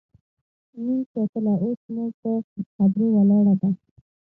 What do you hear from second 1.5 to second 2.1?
اوس مو